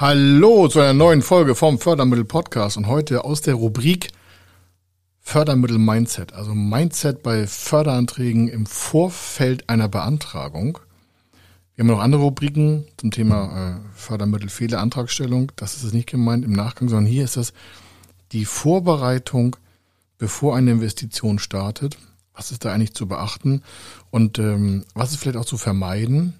Hallo 0.00 0.66
zu 0.66 0.80
einer 0.80 0.94
neuen 0.94 1.20
Folge 1.20 1.54
vom 1.54 1.78
Fördermittel 1.78 2.24
Podcast 2.24 2.78
und 2.78 2.86
heute 2.86 3.22
aus 3.22 3.42
der 3.42 3.52
Rubrik 3.52 4.08
Fördermittel 5.20 5.76
Mindset, 5.76 6.32
also 6.32 6.54
Mindset 6.54 7.22
bei 7.22 7.46
Förderanträgen 7.46 8.48
im 8.48 8.64
Vorfeld 8.64 9.68
einer 9.68 9.90
Beantragung. 9.90 10.78
Wir 11.74 11.82
haben 11.82 11.90
noch 11.90 12.00
andere 12.00 12.22
Rubriken 12.22 12.86
zum 12.96 13.10
Thema 13.10 13.74
äh, 13.76 13.94
Fördermittel 13.94 14.48
Fehlerantragstellung. 14.48 15.52
Das 15.56 15.74
ist 15.74 15.82
es 15.82 15.92
nicht 15.92 16.08
gemeint 16.08 16.46
im 16.46 16.52
Nachgang, 16.52 16.88
sondern 16.88 17.04
hier 17.04 17.24
ist 17.24 17.36
das 17.36 17.52
die 18.32 18.46
Vorbereitung, 18.46 19.56
bevor 20.16 20.56
eine 20.56 20.70
Investition 20.70 21.38
startet. 21.38 21.98
Was 22.32 22.52
ist 22.52 22.64
da 22.64 22.72
eigentlich 22.72 22.94
zu 22.94 23.06
beachten 23.06 23.62
und 24.10 24.38
ähm, 24.38 24.86
was 24.94 25.10
ist 25.10 25.18
vielleicht 25.18 25.36
auch 25.36 25.44
zu 25.44 25.58
vermeiden? 25.58 26.38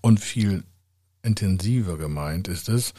Und 0.00 0.20
viel 0.20 0.62
intensiver 1.26 1.98
gemeint 1.98 2.48
ist 2.48 2.68
es, 2.68 2.94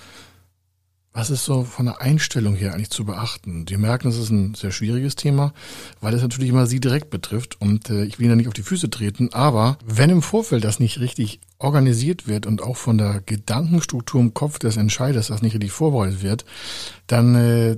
was 1.18 1.32
ist 1.32 1.46
so 1.46 1.64
von 1.64 1.88
der 1.88 2.00
Einstellung 2.00 2.54
her 2.54 2.76
eigentlich 2.76 2.92
zu 2.92 3.04
beachten? 3.04 3.66
Sie 3.68 3.78
merken, 3.78 4.10
es 4.10 4.18
ist 4.18 4.30
ein 4.30 4.54
sehr 4.54 4.72
schwieriges 4.72 5.16
Thema, 5.16 5.52
weil 6.00 6.14
es 6.14 6.22
natürlich 6.22 6.52
immer 6.52 6.68
Sie 6.68 6.80
direkt 6.80 7.10
betrifft 7.10 7.60
und 7.60 7.90
äh, 7.90 8.04
ich 8.04 8.20
will 8.20 8.26
Ihnen 8.26 8.34
ja 8.34 8.36
nicht 8.36 8.48
auf 8.48 8.54
die 8.54 8.62
Füße 8.62 8.92
treten, 8.92 9.34
aber 9.34 9.80
wenn 9.84 10.12
im 10.12 10.22
Vorfeld 10.22 10.64
das 10.64 10.80
nicht 10.80 11.00
richtig 11.00 11.40
organisiert 11.58 12.28
wird 12.28 12.46
und 12.46 12.62
auch 12.62 12.78
von 12.78 13.00
der 13.00 13.22
Gedankenstruktur 13.26 14.22
im 14.22 14.36
Kopf 14.36 14.60
des 14.60 14.78
Entscheiders 14.78 15.28
das 15.28 15.42
nicht 15.42 15.54
richtig 15.54 15.72
vorbereitet 15.72 16.22
wird, 16.22 16.46
dann 17.08 17.34
äh, 17.34 17.78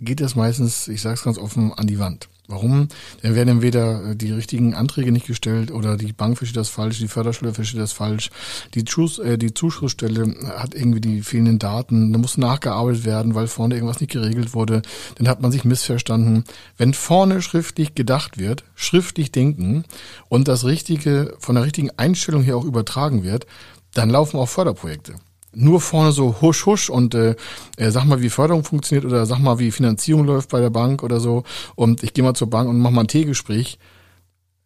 geht 0.00 0.22
es 0.22 0.34
meistens, 0.34 0.88
ich 0.88 1.02
sage 1.02 1.16
es 1.16 1.24
ganz 1.24 1.36
offen, 1.36 1.74
an 1.74 1.86
die 1.86 1.98
Wand. 1.98 2.30
Warum? 2.50 2.88
Dann 3.20 3.34
werden 3.34 3.50
entweder 3.50 4.12
äh, 4.12 4.16
die 4.16 4.32
richtigen 4.32 4.72
Anträge 4.72 5.12
nicht 5.12 5.26
gestellt 5.26 5.70
oder 5.70 5.98
die 5.98 6.14
Bank 6.14 6.38
versteht 6.38 6.56
das 6.56 6.70
falsch, 6.70 6.98
die 6.98 7.06
Förderstelle 7.06 7.52
versteht 7.52 7.78
das 7.78 7.92
falsch, 7.92 8.30
die, 8.72 8.84
Schuss, 8.88 9.18
äh, 9.18 9.36
die 9.36 9.52
Zuschussstelle 9.52 10.34
hat 10.56 10.74
irgendwie 10.74 11.02
die 11.02 11.20
fehlenden 11.20 11.58
Daten, 11.58 12.10
da 12.10 12.18
muss 12.18 12.38
nachgearbeitet 12.38 13.04
werden, 13.04 13.34
weil 13.34 13.48
vorne 13.48 13.74
irgendwas 13.74 14.00
nicht 14.00 14.12
geregelt 14.12 14.54
wurde, 14.54 14.80
dann 15.16 15.28
hat 15.28 15.42
man 15.42 15.52
sich 15.52 15.64
missverstanden. 15.64 16.44
Wenn 16.78 16.94
vorne 16.94 17.42
schriftlich 17.42 17.94
gedacht 17.94 18.38
wird, 18.38 18.64
schriftlich 18.74 19.30
denken 19.30 19.84
und 20.30 20.48
das 20.48 20.64
Richtige 20.64 21.36
von 21.40 21.54
der 21.54 21.64
richtigen 21.64 21.90
Einstellung 21.98 22.42
her 22.42 22.56
auch 22.56 22.64
übertragen 22.64 23.24
wird, 23.24 23.46
dann 23.92 24.08
laufen 24.08 24.38
auch 24.38 24.48
Förderprojekte 24.48 25.16
nur 25.52 25.80
vorne 25.80 26.12
so 26.12 26.40
husch 26.40 26.66
husch 26.66 26.90
und 26.90 27.14
äh, 27.14 27.34
äh, 27.76 27.90
sag 27.90 28.04
mal, 28.04 28.20
wie 28.20 28.30
Förderung 28.30 28.64
funktioniert 28.64 29.04
oder 29.04 29.26
sag 29.26 29.38
mal, 29.38 29.58
wie 29.58 29.70
Finanzierung 29.70 30.24
läuft 30.24 30.50
bei 30.50 30.60
der 30.60 30.70
Bank 30.70 31.02
oder 31.02 31.20
so 31.20 31.44
und 31.74 32.02
ich 32.02 32.12
gehe 32.12 32.24
mal 32.24 32.34
zur 32.34 32.50
Bank 32.50 32.68
und 32.68 32.78
mach 32.78 32.90
mal 32.90 33.02
ein 33.02 33.08
Teegespräch. 33.08 33.78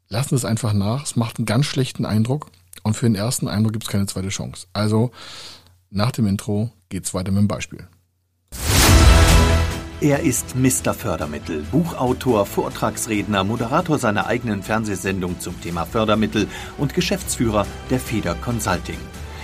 Lassen 0.08 0.34
es 0.34 0.44
einfach 0.44 0.74
nach. 0.74 1.04
Es 1.04 1.16
macht 1.16 1.38
einen 1.38 1.46
ganz 1.46 1.66
schlechten 1.66 2.04
Eindruck 2.04 2.50
und 2.82 2.94
für 2.94 3.06
den 3.06 3.14
ersten 3.14 3.48
Eindruck 3.48 3.72
gibt 3.72 3.84
es 3.84 3.90
keine 3.90 4.06
zweite 4.06 4.28
Chance. 4.28 4.66
Also 4.72 5.10
nach 5.90 6.10
dem 6.10 6.26
Intro 6.26 6.70
geht's 6.88 7.14
weiter 7.14 7.30
mit 7.30 7.40
dem 7.40 7.48
Beispiel. 7.48 7.86
Er 10.00 10.18
ist 10.18 10.56
Mr. 10.56 10.94
Fördermittel, 10.94 11.64
Buchautor, 11.70 12.44
Vortragsredner, 12.44 13.44
Moderator 13.44 14.00
seiner 14.00 14.26
eigenen 14.26 14.64
Fernsehsendung 14.64 15.38
zum 15.38 15.60
Thema 15.60 15.86
Fördermittel 15.86 16.48
und 16.76 16.92
Geschäftsführer 16.92 17.66
der 17.88 18.00
Feder 18.00 18.34
Consulting. 18.34 18.98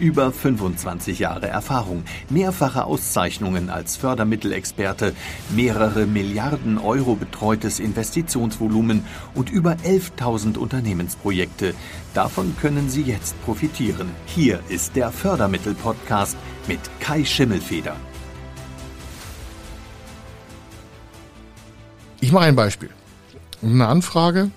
Über 0.00 0.30
25 0.30 1.18
Jahre 1.18 1.48
Erfahrung, 1.48 2.04
mehrfache 2.30 2.84
Auszeichnungen 2.84 3.68
als 3.68 3.96
Fördermittelexperte, 3.96 5.12
mehrere 5.50 6.06
Milliarden 6.06 6.78
Euro 6.78 7.16
betreutes 7.16 7.80
Investitionsvolumen 7.80 9.04
und 9.34 9.50
über 9.50 9.72
11.000 9.84 10.56
Unternehmensprojekte. 10.56 11.74
Davon 12.14 12.54
können 12.60 12.88
Sie 12.88 13.02
jetzt 13.02 13.34
profitieren. 13.44 14.10
Hier 14.26 14.60
ist 14.68 14.94
der 14.94 15.10
Fördermittel-Podcast 15.10 16.36
mit 16.68 16.80
Kai 17.00 17.24
Schimmelfeder. 17.24 17.96
Ich 22.20 22.30
mache 22.30 22.44
ein 22.44 22.56
Beispiel. 22.56 22.90
Eine 23.62 23.88
Anfrage, 23.88 24.52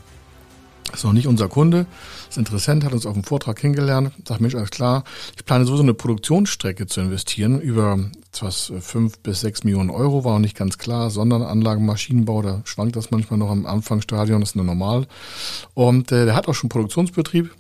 ist 0.94 1.04
noch 1.04 1.14
nicht 1.14 1.28
unser 1.28 1.48
Kunde, 1.48 1.88
ist 2.32 2.38
Interessent, 2.38 2.84
hat 2.84 2.94
uns 2.94 3.06
auf 3.06 3.14
dem 3.14 3.24
Vortrag 3.24 3.58
kennengelernt, 3.58 4.14
sagt, 4.28 4.42
Mensch, 4.42 4.56
alles 4.56 4.72
klar, 4.72 5.04
ich 5.36 5.46
plane 5.46 5.66
sowieso 5.66 5.84
eine 5.84 5.94
Produktionsstrecke 5.94 6.88
zu 6.88 7.02
investieren 7.02 7.62
über 7.62 8.00
etwas 8.30 8.72
fünf 8.80 9.20
bis 9.20 9.42
sechs 9.42 9.64
Millionen 9.64 9.90
Euro, 9.90 10.24
war 10.24 10.34
noch 10.34 10.40
nicht 10.40 10.58
ganz 10.58 10.78
klar, 10.78 11.10
Sonderanlagen, 11.10 11.86
Maschinenbau, 11.86 12.42
da 12.42 12.62
schwankt 12.64 12.96
das 12.96 13.12
manchmal 13.12 13.38
noch 13.38 13.50
am 13.50 13.66
Anfangsstadion, 13.66 14.40
das 14.40 14.52
ist 14.52 14.56
nur 14.56 14.66
normal. 14.66 15.08
Und 15.74 16.12
äh, 16.12 16.26
der 16.26 16.36
hat 16.36 16.48
auch 16.48 16.56
schon 16.56 16.70
Produktionsbetrieb, 16.70 17.54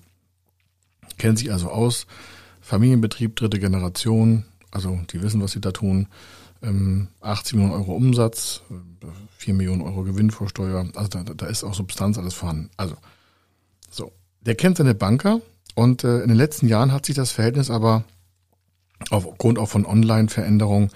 kennt 1.17 1.39
sich 1.39 1.51
also 1.51 1.69
aus, 1.69 2.07
Familienbetrieb, 2.61 3.35
dritte 3.35 3.59
Generation, 3.59 4.45
also 4.71 4.99
die 5.11 5.21
wissen, 5.21 5.41
was 5.41 5.51
sie 5.51 5.61
da 5.61 5.71
tun. 5.71 6.07
80 6.61 6.63
ähm, 6.63 7.07
Millionen 7.59 7.73
Euro 7.73 7.93
Umsatz, 7.93 8.61
4 9.37 9.53
Millionen 9.55 9.81
Euro 9.81 10.03
Gewinn 10.03 10.29
vor 10.29 10.47
Steuer. 10.47 10.85
Also 10.95 11.09
da, 11.09 11.23
da 11.23 11.47
ist 11.47 11.63
auch 11.63 11.73
Substanz 11.73 12.17
alles 12.19 12.35
vorhanden. 12.35 12.69
Also, 12.77 12.93
so 12.93 12.99
der 14.41 14.55
kennt 14.55 14.77
seine 14.77 14.95
Banker 14.95 15.41
und 15.75 16.03
äh, 16.03 16.21
in 16.21 16.27
den 16.27 16.37
letzten 16.37 16.67
Jahren 16.67 16.91
hat 16.91 17.05
sich 17.05 17.15
das 17.15 17.31
Verhältnis 17.31 17.69
aber 17.69 18.03
aufgrund 19.09 19.57
auch 19.57 19.69
von 19.69 19.85
Online-Veränderungen 19.85 20.91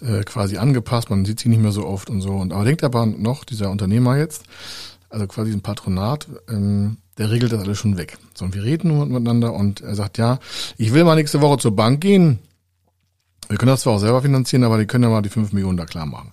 äh, 0.00 0.22
quasi 0.24 0.56
angepasst. 0.56 1.10
Man 1.10 1.24
sieht 1.24 1.40
sie 1.40 1.48
nicht 1.48 1.62
mehr 1.62 1.72
so 1.72 1.86
oft 1.86 2.10
und 2.10 2.20
so. 2.20 2.32
Und 2.32 2.52
aber 2.52 2.64
denkt 2.64 2.82
aber 2.84 3.06
noch, 3.06 3.44
dieser 3.44 3.70
Unternehmer 3.70 4.16
jetzt, 4.16 4.44
also 5.08 5.26
quasi 5.26 5.52
ein 5.52 5.62
Patronat, 5.62 6.26
ähm, 6.48 6.96
der 7.18 7.30
regelt 7.30 7.52
das 7.52 7.62
alles 7.62 7.78
schon 7.78 7.96
weg. 7.96 8.18
So, 8.34 8.44
und 8.44 8.54
wir 8.54 8.64
reden 8.64 8.88
nur 8.88 9.06
miteinander 9.06 9.52
und 9.52 9.80
er 9.80 9.94
sagt, 9.94 10.18
ja, 10.18 10.40
ich 10.76 10.92
will 10.92 11.04
mal 11.04 11.14
nächste 11.14 11.40
Woche 11.40 11.58
zur 11.58 11.76
Bank 11.76 12.00
gehen. 12.00 12.40
Wir 13.48 13.58
können 13.58 13.70
das 13.70 13.82
zwar 13.82 13.94
auch 13.94 14.00
selber 14.00 14.22
finanzieren, 14.22 14.64
aber 14.64 14.78
die 14.78 14.86
können 14.86 15.04
ja 15.04 15.10
mal 15.10 15.22
die 15.22 15.28
fünf 15.28 15.52
Millionen 15.52 15.76
da 15.76 15.84
klar 15.84 16.06
machen. 16.06 16.32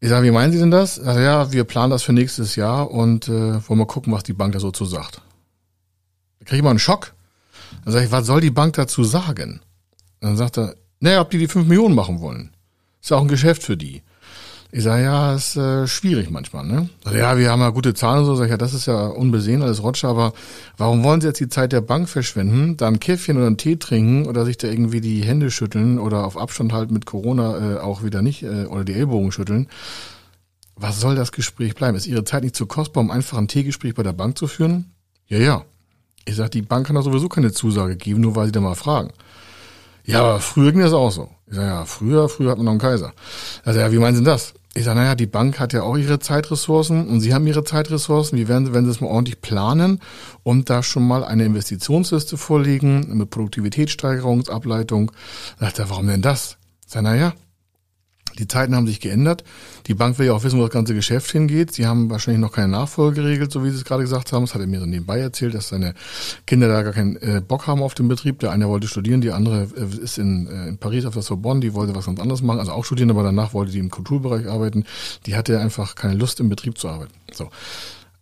Ich 0.00 0.08
sage, 0.10 0.26
wie 0.26 0.30
meinen 0.30 0.52
Sie 0.52 0.58
denn 0.58 0.70
das? 0.70 1.00
Also 1.00 1.20
ja, 1.20 1.52
wir 1.52 1.64
planen 1.64 1.90
das 1.90 2.02
für 2.02 2.12
nächstes 2.12 2.56
Jahr 2.56 2.90
und 2.90 3.28
äh, 3.28 3.68
wollen 3.68 3.78
mal 3.78 3.86
gucken, 3.86 4.12
was 4.12 4.24
die 4.24 4.34
Bank 4.34 4.52
da 4.52 4.60
so 4.60 4.70
zu 4.70 4.84
sagt. 4.84 5.22
Da 6.38 6.44
kriege 6.44 6.58
ich 6.58 6.62
mal 6.62 6.70
einen 6.70 6.78
Schock. 6.78 7.14
Dann 7.84 7.92
sage 7.92 8.06
ich, 8.06 8.12
was 8.12 8.26
soll 8.26 8.40
die 8.40 8.50
Bank 8.50 8.74
dazu 8.74 9.04
sagen? 9.04 9.60
dann 10.20 10.36
sagt 10.36 10.58
er, 10.58 10.76
naja, 11.00 11.20
ob 11.20 11.30
die 11.30 11.38
die 11.38 11.48
fünf 11.48 11.66
Millionen 11.68 11.94
machen 11.94 12.20
wollen. 12.20 12.54
Ist 13.00 13.10
ja 13.10 13.16
auch 13.16 13.22
ein 13.22 13.28
Geschäft 13.28 13.62
für 13.62 13.76
die. 13.76 14.02
Ich 14.76 14.82
sage, 14.82 15.04
ja, 15.04 15.34
ist 15.34 15.56
äh, 15.56 15.86
schwierig 15.86 16.30
manchmal, 16.30 16.66
ne? 16.66 16.90
Sag, 17.02 17.14
ja, 17.14 17.38
wir 17.38 17.50
haben 17.50 17.60
ja 17.60 17.70
gute 17.70 17.94
Zahlen 17.94 18.18
und 18.18 18.26
so. 18.26 18.36
Sag 18.36 18.44
ich, 18.44 18.50
ja, 18.50 18.58
das 18.58 18.74
ist 18.74 18.84
ja 18.84 19.06
unbesehen, 19.06 19.62
alles 19.62 19.82
Rotscher, 19.82 20.08
aber 20.08 20.34
warum 20.76 21.02
wollen 21.02 21.22
Sie 21.22 21.28
jetzt 21.28 21.40
die 21.40 21.48
Zeit 21.48 21.72
der 21.72 21.80
Bank 21.80 22.10
verschwenden, 22.10 22.76
da 22.76 22.86
ein 22.86 23.00
Käffchen 23.00 23.38
oder 23.38 23.46
einen 23.46 23.56
Tee 23.56 23.76
trinken 23.76 24.26
oder 24.26 24.44
sich 24.44 24.58
da 24.58 24.68
irgendwie 24.68 25.00
die 25.00 25.24
Hände 25.24 25.50
schütteln 25.50 25.98
oder 25.98 26.26
auf 26.26 26.36
Abstand 26.36 26.74
halten 26.74 26.92
mit 26.92 27.06
Corona 27.06 27.76
äh, 27.76 27.78
auch 27.78 28.02
wieder 28.02 28.20
nicht 28.20 28.42
äh, 28.42 28.66
oder 28.66 28.84
die 28.84 28.92
Ellbogen 28.92 29.32
schütteln? 29.32 29.68
Was 30.74 31.00
soll 31.00 31.14
das 31.14 31.32
Gespräch 31.32 31.74
bleiben? 31.74 31.96
Ist 31.96 32.06
Ihre 32.06 32.24
Zeit 32.24 32.42
nicht 32.42 32.54
zu 32.54 32.66
kostbar, 32.66 33.02
um 33.02 33.10
einfach 33.10 33.38
ein 33.38 33.48
Teegespräch 33.48 33.94
bei 33.94 34.02
der 34.02 34.12
Bank 34.12 34.36
zu 34.36 34.46
führen? 34.46 34.92
Ja, 35.26 35.38
ja. 35.38 35.64
Ich 36.26 36.36
sag, 36.36 36.50
die 36.50 36.60
Bank 36.60 36.86
kann 36.86 36.96
doch 36.96 37.02
sowieso 37.02 37.30
keine 37.30 37.50
Zusage 37.50 37.96
geben, 37.96 38.20
nur 38.20 38.36
weil 38.36 38.44
sie 38.44 38.52
da 38.52 38.60
mal 38.60 38.74
fragen. 38.74 39.08
Ja, 40.04 40.20
aber 40.20 40.40
früher 40.40 40.72
ging 40.72 40.82
das 40.82 40.92
auch 40.92 41.10
so. 41.10 41.30
Ich 41.46 41.54
sage, 41.54 41.66
ja, 41.66 41.84
früher, 41.86 42.28
früher 42.28 42.50
hat 42.50 42.58
man 42.58 42.66
noch 42.66 42.72
einen 42.72 42.80
Kaiser. 42.80 43.14
Also 43.64 43.80
ja, 43.80 43.90
wie 43.90 43.98
meinen 43.98 44.16
Sie 44.16 44.22
das? 44.22 44.52
Ich 44.76 44.84
sage, 44.84 44.98
naja, 44.98 45.14
die 45.14 45.26
Bank 45.26 45.58
hat 45.58 45.72
ja 45.72 45.84
auch 45.84 45.96
ihre 45.96 46.18
Zeitressourcen 46.18 47.08
und 47.08 47.22
Sie 47.22 47.32
haben 47.32 47.46
Ihre 47.46 47.64
Zeitressourcen. 47.64 48.38
Wie 48.38 48.46
werden 48.46 48.66
Sie, 48.66 48.74
wenn 48.74 48.84
Sie 48.84 48.90
das 48.90 49.00
mal 49.00 49.06
ordentlich 49.06 49.40
planen 49.40 50.00
und 50.42 50.68
da 50.68 50.82
schon 50.82 51.08
mal 51.08 51.24
eine 51.24 51.46
Investitionsliste 51.46 52.36
vorlegen 52.36 53.16
mit 53.16 53.30
Produktivitätssteigerungsableitung? 53.30 55.12
Sagt 55.58 55.78
er, 55.78 55.88
warum 55.88 56.08
denn 56.08 56.20
das? 56.20 56.58
Ich 56.84 56.92
sage, 56.92 57.04
naja, 57.04 57.32
die 58.38 58.48
Zeiten 58.48 58.74
haben 58.74 58.86
sich 58.86 59.00
geändert. 59.00 59.44
Die 59.86 59.94
Bank 59.94 60.18
will 60.18 60.26
ja 60.26 60.32
auch 60.32 60.44
wissen, 60.44 60.58
wo 60.58 60.62
das 60.62 60.72
ganze 60.72 60.94
Geschäft 60.94 61.30
hingeht. 61.30 61.72
Sie 61.72 61.86
haben 61.86 62.10
wahrscheinlich 62.10 62.40
noch 62.40 62.52
keine 62.52 62.68
Nachfolge 62.68 63.22
geregelt, 63.22 63.52
so 63.52 63.64
wie 63.64 63.70
Sie 63.70 63.76
es 63.76 63.84
gerade 63.84 64.02
gesagt 64.02 64.32
haben. 64.32 64.44
Das 64.44 64.54
hat 64.54 64.60
er 64.60 64.66
mir 64.66 64.80
so 64.80 64.86
nebenbei 64.86 65.18
erzählt, 65.18 65.54
dass 65.54 65.68
seine 65.68 65.94
Kinder 66.46 66.68
da 66.68 66.82
gar 66.82 66.92
keinen 66.92 67.16
äh, 67.16 67.42
Bock 67.46 67.66
haben 67.66 67.82
auf 67.82 67.94
den 67.94 68.08
Betrieb. 68.08 68.38
Der 68.40 68.52
eine 68.52 68.68
wollte 68.68 68.88
studieren, 68.88 69.20
die 69.20 69.32
andere 69.32 69.68
äh, 69.76 70.02
ist 70.02 70.18
in, 70.18 70.46
äh, 70.46 70.68
in 70.68 70.78
Paris 70.78 71.04
auf 71.06 71.14
der 71.14 71.22
Sorbonne, 71.22 71.60
die 71.60 71.74
wollte 71.74 71.94
was 71.94 72.06
ganz 72.06 72.20
anderes 72.20 72.42
machen, 72.42 72.60
also 72.60 72.72
auch 72.72 72.84
studieren, 72.84 73.10
aber 73.10 73.22
danach 73.22 73.54
wollte 73.54 73.72
die 73.72 73.78
im 73.78 73.90
Kulturbereich 73.90 74.48
arbeiten. 74.48 74.84
Die 75.26 75.36
hatte 75.36 75.58
einfach 75.60 75.94
keine 75.94 76.14
Lust, 76.14 76.40
im 76.40 76.48
Betrieb 76.48 76.78
zu 76.78 76.88
arbeiten. 76.88 77.12
So. 77.32 77.50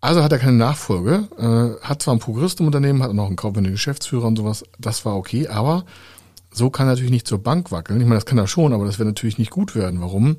Also 0.01 0.23
hat 0.23 0.33
er 0.33 0.39
keine 0.39 0.59
Nachfolge, 0.59 1.29
äh, 1.39 1.83
hat 1.83 2.03
zwar 2.03 2.15
ein 2.15 2.19
Prokurist 2.19 2.61
im 2.61 2.67
Unternehmen, 2.67 3.03
hat 3.03 3.15
noch 3.15 3.27
einen 3.27 3.37
kaufmänischen 3.37 3.77
Geschäftsführer 3.77 4.27
und 4.27 4.37
sowas, 4.37 4.63
das 4.79 5.07
war 5.07 5.17
okay, 5.17 5.49
aber 5.49 5.87
so 6.55 6.71
kann 6.71 6.87
er 6.87 6.91
natürlich 6.91 7.11
nicht 7.11 7.27
zur 7.27 7.43
Bank 7.43 7.73
wackeln. 7.73 8.01
Ich 8.01 8.07
meine, 8.07 8.17
das 8.17 8.27
kann 8.27 8.39
er 8.39 8.47
schon, 8.47 8.73
aber 8.73 8.85
das 8.85 8.99
wird 8.99 9.09
natürlich 9.09 9.39
nicht 9.39 9.51
gut 9.51 9.75
werden. 9.75 10.01
Warum? 10.01 10.37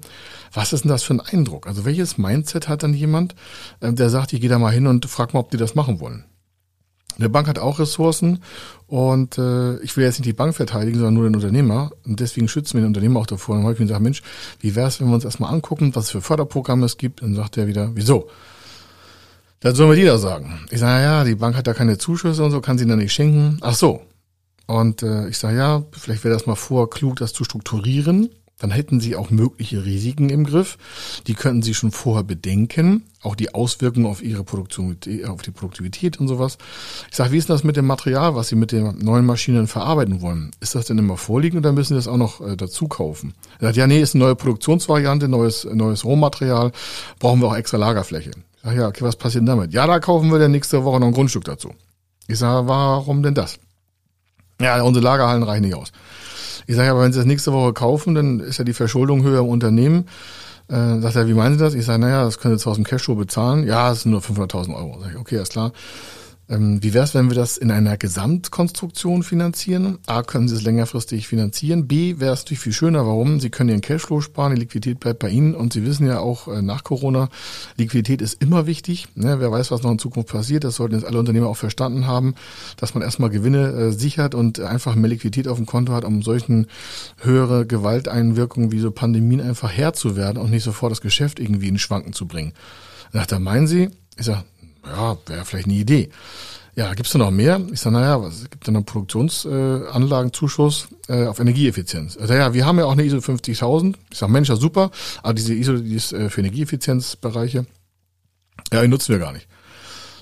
Was 0.53 0.73
ist 0.73 0.83
denn 0.83 0.89
das 0.89 1.03
für 1.03 1.13
ein 1.13 1.19
Eindruck? 1.19 1.67
Also 1.67 1.85
welches 1.85 2.17
Mindset 2.17 2.67
hat 2.67 2.83
dann 2.83 2.93
jemand, 2.93 3.35
äh, 3.81 3.91
der 3.91 4.09
sagt, 4.09 4.33
ich 4.33 4.41
gehe 4.41 4.49
da 4.49 4.59
mal 4.59 4.71
hin 4.71 4.87
und 4.87 5.05
frag 5.05 5.33
mal, 5.33 5.41
ob 5.41 5.51
die 5.51 5.57
das 5.57 5.75
machen 5.75 5.99
wollen? 5.99 6.25
Eine 7.17 7.29
Bank 7.29 7.47
hat 7.47 7.59
auch 7.59 7.79
Ressourcen 7.79 8.39
und 8.87 9.37
äh, 9.37 9.77
ich 9.79 9.95
will 9.95 10.03
jetzt 10.03 10.19
nicht 10.19 10.27
die 10.27 10.33
Bank 10.33 10.53
verteidigen, 10.53 10.97
sondern 10.97 11.13
nur 11.13 11.23
den 11.23 11.35
Unternehmer. 11.35 11.91
Und 12.05 12.19
deswegen 12.19 12.47
schützen 12.47 12.73
wir 12.75 12.81
den 12.81 12.87
Unternehmer 12.87 13.21
auch 13.21 13.25
davor. 13.25 13.55
Und 13.55 13.63
dann 13.63 13.93
habe 13.93 14.03
Mensch, 14.03 14.21
wie 14.59 14.75
wäre 14.75 14.87
es, 14.87 14.99
wenn 14.99 15.07
wir 15.07 15.15
uns 15.15 15.23
erstmal 15.23 15.53
angucken, 15.53 15.95
was 15.95 16.09
für 16.09 16.21
Förderprogramme 16.21 16.85
es 16.85 16.97
gibt? 16.97 17.21
Und 17.21 17.29
dann 17.29 17.43
sagt 17.43 17.57
er 17.57 17.67
wieder, 17.67 17.91
wieso? 17.93 18.29
Dann 19.61 19.75
sollen 19.75 19.91
wir 19.91 19.95
die 19.95 20.03
da 20.03 20.17
sagen. 20.17 20.59
Ich 20.69 20.79
sage, 20.79 21.03
ja, 21.03 21.23
die 21.23 21.35
Bank 21.35 21.55
hat 21.55 21.67
da 21.67 21.73
keine 21.73 21.97
Zuschüsse 21.97 22.43
und 22.43 22.51
so, 22.51 22.59
kann 22.59 22.77
sie 22.77 22.85
dann 22.85 22.99
nicht 22.99 23.13
schenken. 23.13 23.59
Ach 23.61 23.75
so. 23.75 24.01
Und 24.67 25.03
äh, 25.03 25.27
ich 25.27 25.37
sage, 25.37 25.57
ja, 25.57 25.83
vielleicht 25.91 26.23
wäre 26.23 26.33
das 26.33 26.45
mal 26.45 26.55
vor 26.55 26.89
klug, 26.89 27.17
das 27.17 27.33
zu 27.33 27.43
strukturieren 27.43 28.29
dann 28.57 28.71
hätten 28.71 29.01
Sie 29.01 29.17
auch 29.17 29.31
mögliche 29.31 29.83
Risiken 29.83 30.29
im 30.29 30.45
Griff. 30.45 30.77
Die 31.27 31.33
könnten 31.33 31.61
Sie 31.61 31.73
schon 31.73 31.91
vorher 31.91 32.23
bedenken, 32.23 33.03
auch 33.21 33.35
die 33.35 33.53
Auswirkungen 33.53 34.05
auf 34.05 34.23
Ihre 34.23 34.45
Produktivität, 34.45 35.25
auf 35.25 35.41
die 35.41 35.51
Produktivität 35.51 36.19
und 36.21 36.29
sowas. 36.29 36.57
Ich 37.09 37.17
sage, 37.17 37.33
wie 37.33 37.37
ist 37.37 37.49
das 37.49 37.65
mit 37.65 37.75
dem 37.75 37.85
Material, 37.85 38.35
was 38.35 38.47
Sie 38.47 38.55
mit 38.55 38.71
den 38.71 38.97
neuen 38.99 39.25
Maschinen 39.25 39.67
verarbeiten 39.67 40.21
wollen? 40.21 40.51
Ist 40.61 40.73
das 40.73 40.85
denn 40.85 40.97
immer 40.97 41.17
vorliegend 41.17 41.65
oder 41.65 41.73
müssen 41.73 41.89
Sie 41.89 41.95
das 41.95 42.07
auch 42.07 42.17
noch 42.17 42.39
äh, 42.39 42.55
dazu 42.55 42.87
kaufen? 42.87 43.33
Er 43.59 43.67
sagt, 43.67 43.77
ja, 43.77 43.87
nee, 43.87 43.99
ist 43.99 44.15
eine 44.15 44.23
neue 44.23 44.35
Produktionsvariante, 44.35 45.27
neues, 45.27 45.65
neues 45.65 46.05
Rohmaterial, 46.05 46.71
brauchen 47.19 47.41
wir 47.41 47.47
auch 47.47 47.57
extra 47.57 47.77
Lagerfläche. 47.77 48.31
Ich 48.31 48.63
sage, 48.63 48.79
ja, 48.79 48.87
okay, 48.87 49.03
was 49.03 49.17
passiert 49.17 49.41
denn 49.41 49.47
damit? 49.47 49.73
Ja, 49.73 49.85
da 49.85 49.99
kaufen 49.99 50.31
wir 50.31 50.39
dann 50.39 50.51
nächste 50.51 50.85
Woche 50.85 51.01
noch 51.01 51.07
ein 51.07 51.13
Grundstück 51.13 51.43
dazu. 51.43 51.73
Ich 52.27 52.39
sage, 52.39 52.67
warum 52.69 53.21
denn 53.21 53.35
das? 53.35 53.59
Ja, 54.59 54.81
unsere 54.81 55.03
Lagerhallen 55.03 55.43
reichen 55.43 55.63
nicht 55.63 55.75
aus. 55.75 55.91
Ich 56.67 56.75
sage 56.75 56.89
aber, 56.89 57.01
wenn 57.01 57.13
Sie 57.13 57.19
das 57.19 57.27
nächste 57.27 57.53
Woche 57.53 57.73
kaufen, 57.73 58.15
dann 58.15 58.39
ist 58.39 58.57
ja 58.57 58.63
die 58.63 58.73
Verschuldung 58.73 59.23
höher 59.23 59.41
im 59.41 59.47
Unternehmen. 59.47 60.07
Äh, 60.67 60.99
sagt 60.99 61.15
er, 61.15 61.27
wie 61.27 61.33
meinen 61.33 61.57
Sie 61.57 61.63
das? 61.63 61.75
Ich 61.75 61.85
sage, 61.85 61.99
naja, 61.99 62.23
das 62.23 62.39
können 62.39 62.57
Sie 62.57 62.63
zwar 62.63 62.71
aus 62.71 62.77
dem 62.77 62.85
Cashflow 62.85 63.15
bezahlen. 63.15 63.67
Ja, 63.67 63.91
es 63.91 64.01
sind 64.01 64.11
nur 64.11 64.21
500.000 64.21 64.75
Euro. 64.75 64.97
Sag 65.01 65.11
ich, 65.11 65.17
okay, 65.17 65.41
ist 65.41 65.51
klar. 65.51 65.71
Ähm, 66.47 66.83
wie 66.83 66.93
wäre 66.93 67.03
es, 67.03 67.15
wenn 67.15 67.29
wir 67.29 67.35
das 67.35 67.57
in 67.57 67.71
einer 67.71 67.97
Gesamtkonstruktion 67.97 69.23
finanzieren? 69.23 69.97
A, 70.05 70.21
können 70.21 70.47
Sie 70.47 70.55
es 70.55 70.61
längerfristig 70.61 71.27
finanzieren. 71.27 71.87
B, 71.87 72.19
wäre 72.19 72.33
es 72.33 72.41
natürlich 72.41 72.59
viel 72.59 72.73
schöner. 72.73 73.05
Warum? 73.07 73.39
Sie 73.39 73.49
können 73.49 73.69
Ihren 73.69 73.81
Cashflow 73.81 74.21
sparen, 74.21 74.53
die 74.53 74.61
Liquidität 74.61 74.99
bleibt 74.99 75.19
bei 75.19 75.29
Ihnen 75.29 75.55
und 75.55 75.73
Sie 75.73 75.85
wissen 75.85 76.05
ja 76.05 76.19
auch 76.19 76.47
äh, 76.47 76.61
nach 76.61 76.83
Corona, 76.83 77.29
Liquidität 77.77 78.21
ist 78.21 78.41
immer 78.41 78.67
wichtig. 78.67 79.07
Ne? 79.15 79.39
Wer 79.39 79.51
weiß, 79.51 79.71
was 79.71 79.81
noch 79.81 79.91
in 79.91 79.99
Zukunft 79.99 80.29
passiert. 80.29 80.63
Das 80.63 80.75
sollten 80.75 80.95
jetzt 80.95 81.05
alle 81.05 81.17
Unternehmer 81.17 81.47
auch 81.47 81.57
verstanden 81.57 82.05
haben, 82.05 82.35
dass 82.77 82.93
man 82.93 83.01
erstmal 83.01 83.31
Gewinne 83.31 83.71
äh, 83.71 83.91
sichert 83.91 84.35
und 84.35 84.59
einfach 84.59 84.93
mehr 84.95 85.09
Liquidität 85.09 85.47
auf 85.47 85.57
dem 85.57 85.65
Konto 85.65 85.93
hat, 85.93 86.05
um 86.05 86.21
solchen 86.21 86.67
höhere 87.21 87.65
Gewalteinwirkungen 87.65 88.71
wie 88.71 88.79
so 88.79 88.91
Pandemien 88.91 89.41
einfach 89.41 89.71
Herr 89.71 89.93
zu 89.93 90.15
werden 90.15 90.37
und 90.37 90.51
nicht 90.51 90.63
sofort 90.63 90.91
das 90.91 91.01
Geschäft 91.01 91.39
irgendwie 91.39 91.69
in 91.69 91.79
Schwanken 91.79 92.13
zu 92.13 92.27
bringen. 92.27 92.53
Da 93.11 93.25
da 93.25 93.39
meinen 93.39 93.65
Sie? 93.65 93.89
Ich 94.17 94.25
sage, 94.25 94.43
ja, 94.87 95.17
wäre 95.25 95.45
vielleicht 95.45 95.67
eine 95.67 95.75
Idee. 95.75 96.09
Ja, 96.75 96.93
gibt's 96.93 97.13
da 97.13 97.19
noch 97.19 97.31
mehr? 97.31 97.61
Ich 97.71 97.79
sage, 97.79 97.95
naja, 97.95 98.21
was 98.21 98.49
gibt 98.49 98.67
denn 98.67 98.75
einen 98.75 98.83
Produktionsanlagenzuschuss 98.83 100.89
äh, 101.07 101.23
äh, 101.23 101.27
auf 101.27 101.39
Energieeffizienz? 101.39 102.17
Also 102.17 102.33
ja, 102.33 102.53
wir 102.53 102.65
haben 102.65 102.79
ja 102.79 102.85
auch 102.85 102.91
eine 102.91 103.05
ISO 103.05 103.21
50000. 103.21 103.97
Ich 104.11 104.17
sage, 104.17 104.31
Mensch, 104.31 104.49
ja 104.49 104.57
super, 104.57 104.91
aber 105.23 105.33
diese 105.33 105.53
ISO, 105.53 105.77
die 105.77 105.95
ist 105.95 106.11
äh, 106.11 106.29
für 106.29 106.41
Energieeffizienzbereiche, 106.41 107.65
ja, 108.73 108.81
die 108.81 108.87
nutzen 108.89 109.13
wir 109.13 109.19
gar 109.19 109.31
nicht. 109.31 109.47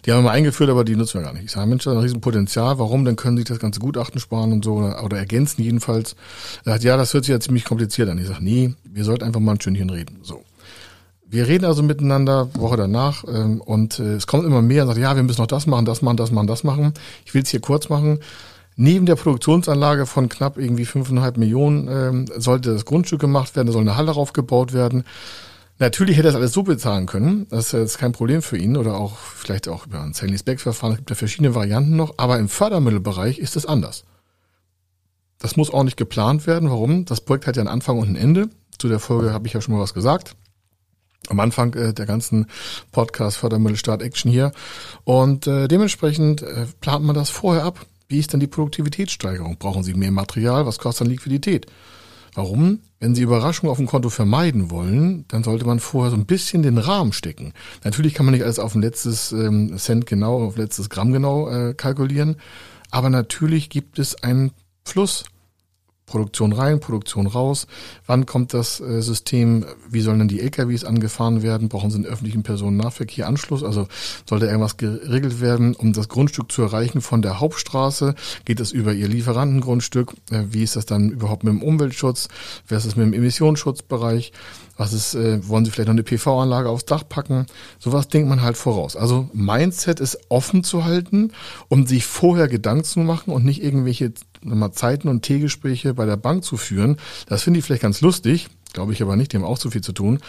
Die 0.06 0.12
haben 0.12 0.19
wir 0.19 0.30
mal 0.30 0.31
eingeführt, 0.31 0.69
aber 0.69 0.83
die 0.83 0.95
nutzen 0.95 1.19
wir 1.19 1.24
gar 1.24 1.33
nicht. 1.33 1.45
Ich 1.45 1.51
sage, 1.51 1.65
Mensch, 1.65 1.86
da 1.86 1.92
ist 1.92 1.98
ein 1.98 2.04
Riesenpotenzial. 2.04 2.77
Warum? 2.77 3.06
Dann 3.06 3.15
können 3.15 3.38
sie 3.38 3.45
das 3.45 3.57
ganze 3.57 3.80
Gutachten 3.80 4.19
sparen 4.19 4.51
und 4.51 4.65
so 4.65 4.75
oder, 4.75 5.04
oder 5.04 5.18
ergänzen 5.18 5.63
jedenfalls. 5.63 6.15
Er 6.65 6.74
sagt, 6.74 6.83
ja, 6.83 6.98
das 6.98 7.13
hört 7.13 7.24
sich 7.24 7.31
ja 7.31 7.39
ziemlich 7.39 7.63
kompliziert 7.63 8.10
an. 8.10 8.18
Ich 8.18 8.27
sage, 8.27 8.44
nee, 8.44 8.74
wir 8.83 9.06
sollten 9.06 9.24
einfach 9.24 9.39
mal 9.39 9.54
ein 9.54 9.62
Stündchen 9.62 9.89
reden. 9.89 10.19
So. 10.21 10.44
Wir 11.34 11.48
reden 11.48 11.66
also 11.66 11.82
miteinander, 11.82 12.54
Woche 12.54 12.78
danach, 12.78 13.24
ähm, 13.28 13.60
und 13.60 13.98
äh, 13.98 14.18
es 14.18 14.28
kommt 14.28 14.46
immer 14.46 14.62
mehr 14.62 14.84
und 14.84 14.90
sagt, 14.90 15.00
ja, 15.00 15.16
wir 15.16 15.24
müssen 15.24 15.42
noch 15.42 15.48
das 15.48 15.66
machen, 15.66 15.84
das 15.84 16.04
machen, 16.04 16.16
das 16.16 16.30
machen, 16.30 16.46
das 16.46 16.64
machen. 16.64 16.94
Ich 17.26 17.34
will 17.34 17.42
es 17.42 17.50
hier 17.50 17.60
kurz 17.60 17.90
machen. 17.90 18.20
Neben 18.76 19.08
der 19.08 19.16
Produktionsanlage 19.16 20.06
von 20.06 20.30
knapp 20.30 20.60
irgendwie 20.60 20.86
fünfeinhalb 20.86 21.38
Millionen 21.38 21.88
ähm, 21.88 22.26
sollte 22.38 22.72
das 22.72 22.86
Grundstück 22.86 23.20
gemacht 23.20 23.56
werden, 23.56 23.66
da 23.66 23.74
soll 23.74 23.82
eine 23.82 23.98
Halle 23.98 24.12
aufgebaut 24.12 24.74
werden. 24.74 25.06
Natürlich 25.80 26.18
hätte 26.18 26.28
er 26.28 26.34
das 26.34 26.40
alles 26.40 26.54
so 26.54 26.62
bezahlen 26.62 27.08
können, 27.08 27.48
das 27.50 27.74
ist 27.74 27.98
kein 27.98 28.12
Problem 28.12 28.44
für 28.44 28.60
ihn 28.60 28.78
oder 28.78 28.94
auch 28.94 29.18
vielleicht 29.18 29.68
auch 29.68 29.88
über 29.88 30.04
ein 30.04 30.14
Sale 30.14 30.38
Verfahren, 30.38 30.92
es 30.92 30.98
gibt 30.98 31.10
ja 31.10 31.16
verschiedene 31.16 31.56
Varianten 31.56 31.96
noch, 31.96 32.14
aber 32.18 32.38
im 32.38 32.48
Fördermittelbereich 32.48 33.40
ist 33.40 33.56
es 33.56 33.66
anders. 33.66 34.06
Das 35.40 35.58
muss 35.58 35.72
ordentlich 35.72 35.96
geplant 35.96 36.46
werden. 36.46 36.70
Warum? 36.70 37.06
Das 37.06 37.22
Projekt 37.22 37.48
hat 37.48 37.56
ja 37.56 37.64
einen 37.64 37.70
Anfang 37.70 37.98
und 37.98 38.08
ein 38.08 38.16
Ende. 38.16 38.50
Zu 38.78 38.88
der 38.88 39.00
Folge 39.00 39.34
habe 39.34 39.48
ich 39.48 39.54
ja 39.54 39.62
schon 39.62 39.74
mal 39.74 39.82
was 39.82 39.96
gesagt 39.96 40.36
am 41.30 41.40
Anfang 41.40 41.74
äh, 41.74 41.94
der 41.94 42.06
ganzen 42.06 42.48
Podcast 42.92 43.38
Fördermittel 43.38 43.78
Start 43.78 44.02
Action 44.02 44.31
hier. 44.31 44.52
Und 45.04 45.48
äh, 45.48 45.68
dementsprechend 45.68 46.42
äh, 46.42 46.66
plant 46.81 47.06
man 47.06 47.16
das 47.16 47.30
vorher 47.30 47.64
ab. 47.64 47.86
Wie 48.08 48.20
ist 48.20 48.34
denn 48.34 48.40
die 48.40 48.48
Produktivitätssteigerung? 48.48 49.58
Brauchen 49.58 49.84
Sie 49.84 49.94
mehr 49.94 50.12
Material? 50.12 50.66
Was 50.66 50.80
kostet 50.80 51.08
dann 51.08 51.12
Liquidität? 51.12 51.68
Warum? 52.36 52.80
Wenn 53.00 53.16
Sie 53.16 53.22
Überraschungen 53.22 53.70
auf 53.72 53.78
dem 53.78 53.86
Konto 53.86 54.10
vermeiden 54.10 54.72
wollen, 54.72 55.25
dann 55.28 55.44
sollte 55.44 55.66
man 55.66 55.80
vorher 55.80 56.10
so 56.10 56.18
ein 56.18 56.25
bisschen 56.25 56.64
den 56.64 56.78
Rahmen 56.78 57.14
stecken. 57.14 57.54
Natürlich 57.84 58.14
kann 58.14 58.25
man 58.25 58.34
nicht 58.34 58.44
alles 58.44 58.60
auf 58.60 58.75
ein 58.75 58.81
letztes 58.81 59.31
ähm, 59.31 59.78
Cent 59.78 60.08
genau, 60.08 60.44
auf 60.44 60.58
letztes 60.58 60.90
Gramm 60.90 61.12
genau 61.12 61.50
äh, 61.50 61.74
kalkulieren, 61.74 62.38
aber 62.92 63.10
natürlich 63.10 63.70
gibt 63.70 64.00
es 64.00 64.24
einen 64.24 64.52
Fluss 64.86 65.25
Produktion 66.13 66.54
rein, 66.54 66.80
Produktion 66.80 67.25
raus. 67.25 67.65
Wann 68.06 68.27
kommt 68.27 68.54
das 68.54 68.80
äh, 68.80 69.01
System? 69.01 69.65
Wie 69.89 70.01
sollen 70.01 70.19
denn 70.19 70.27
die 70.27 70.42
LKWs 70.42 70.83
angefahren 70.83 71.42
werden? 71.42 71.69
Brauchen 71.69 71.89
sie 71.89 71.95
einen 71.95 72.06
öffentlichen 72.06 72.44
Personennahverkehr 72.44 73.25
Anschluss? 73.25 73.63
Also 73.63 73.88
sollte 74.30 74.45
irgendwas 74.45 74.77
geregelt 74.77 75.42
werden, 75.42 75.75
um 75.75 75.92
das 75.92 76.10
Grundstück 76.10 76.51
zu 76.51 76.62
erreichen 76.62 77.01
von 77.01 77.24
der 77.24 77.39
Hauptstraße? 77.39 78.13
Geht 78.45 78.60
es 78.60 78.71
über 78.71 78.94
ihr 78.94 79.07
Lieferantengrundstück? 79.07 80.13
Äh, 80.30 80.44
wie 80.51 80.62
ist 80.62 80.75
das 80.75 80.86
dann 80.86 81.10
überhaupt 81.10 81.44
mit 81.44 81.51
dem 81.51 81.63
Umweltschutz? 81.63 82.27
Wer 82.68 82.77
ist 82.77 82.86
es 82.86 82.95
mit 82.95 83.07
dem 83.07 83.13
Emissionsschutzbereich? 83.13 84.33
Was 84.75 84.92
ist, 84.94 85.14
äh, 85.14 85.48
wollen 85.48 85.66
Sie 85.66 85.72
vielleicht 85.72 85.88
noch 85.88 85.94
eine 85.94 86.04
PV-Anlage 86.04 86.70
aufs 86.70 86.86
Dach 86.86 87.04
packen? 87.08 87.46
Sowas 87.80 88.08
denkt 88.08 88.28
man 88.28 88.42
halt 88.42 88.58
voraus. 88.58 88.96
Also 88.96 89.30
Mindset 89.34 90.00
ist 90.00 90.18
offen 90.30 90.64
zu 90.64 90.84
halten, 90.84 91.31
um 91.70 91.86
sich 91.86 92.06
vorher 92.06 92.48
Gedanken 92.48 92.84
zu 92.84 93.00
machen 93.00 93.31
und 93.31 93.46
nicht 93.46 93.62
irgendwelche 93.64 94.14
nochmal 94.42 94.72
Zeiten 94.72 95.08
und 95.08 95.22
Teegespräche 95.22 95.94
bei 95.94 96.06
der 96.06 96.18
Bank 96.18 96.44
zu 96.44 96.58
führen. 96.58 96.98
Das 97.28 97.44
finde 97.44 97.60
ich 97.60 97.66
vielleicht 97.66 97.84
ganz 97.84 98.02
lustig, 98.02 98.50
glaube 98.74 98.94
ich 98.94 99.02
aber 99.02 99.16
nicht, 99.16 99.34
haben 99.36 99.44
auch 99.44 99.60
zu 99.60 99.70
viel 99.70 99.81
zu 99.81 99.94
tun. 99.94 100.20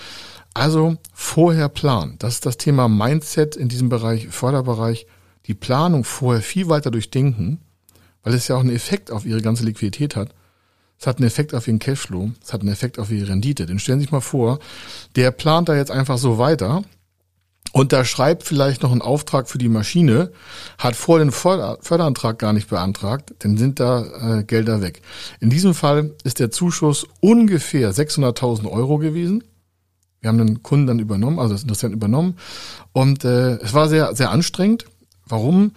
Also 0.52 0.96
vorher 1.12 1.68
planen. 1.68 2.14
Das 2.18 2.34
ist 2.34 2.46
das 2.46 2.58
Thema 2.58 2.88
Mindset 2.88 3.56
in 3.56 3.68
diesem 3.68 3.88
Bereich, 3.88 4.28
Förderbereich. 4.28 5.06
Die 5.46 5.54
Planung 5.54 6.04
vorher 6.04 6.42
viel 6.42 6.68
weiter 6.68 6.90
durchdenken, 6.90 7.60
weil 8.22 8.34
es 8.34 8.48
ja 8.48 8.56
auch 8.56 8.60
einen 8.60 8.74
Effekt 8.74 9.10
auf 9.10 9.26
ihre 9.26 9.42
ganze 9.42 9.64
Liquidität 9.64 10.16
hat. 10.16 10.34
Es 10.98 11.06
hat 11.06 11.18
einen 11.18 11.26
Effekt 11.26 11.54
auf 11.54 11.66
ihren 11.66 11.78
Cashflow, 11.78 12.30
es 12.42 12.52
hat 12.52 12.60
einen 12.60 12.72
Effekt 12.72 12.98
auf 12.98 13.10
ihre 13.10 13.28
Rendite. 13.28 13.66
Denn 13.66 13.78
stellen 13.78 13.98
Sie 13.98 14.04
sich 14.04 14.12
mal 14.12 14.20
vor, 14.20 14.58
der 15.16 15.30
plant 15.30 15.68
da 15.68 15.76
jetzt 15.76 15.90
einfach 15.90 16.18
so 16.18 16.38
weiter 16.38 16.82
unterschreibt 17.74 18.44
vielleicht 18.44 18.84
noch 18.84 18.92
einen 18.92 19.02
Auftrag 19.02 19.48
für 19.48 19.58
die 19.58 19.68
Maschine, 19.68 20.30
hat 20.78 20.94
vor 20.94 21.18
den 21.18 21.32
Förderantrag 21.32 22.38
gar 22.38 22.52
nicht 22.52 22.68
beantragt, 22.68 23.34
dann 23.40 23.56
sind 23.56 23.80
da 23.80 24.38
äh, 24.38 24.44
Gelder 24.44 24.80
weg. 24.80 25.02
In 25.40 25.50
diesem 25.50 25.74
Fall 25.74 26.12
ist 26.22 26.38
der 26.38 26.52
Zuschuss 26.52 27.04
ungefähr 27.20 27.92
600.000 27.92 28.70
Euro 28.70 28.98
gewesen. 28.98 29.42
Wir 30.20 30.28
haben 30.28 30.38
den 30.38 30.62
Kunden 30.62 30.86
dann 30.86 31.00
übernommen, 31.00 31.40
also 31.40 31.52
das 31.52 31.62
Interessenten 31.62 31.98
übernommen. 31.98 32.36
Und 32.92 33.24
äh, 33.24 33.56
es 33.56 33.74
war 33.74 33.88
sehr, 33.88 34.14
sehr 34.14 34.30
anstrengend. 34.30 34.84
Warum? 35.26 35.72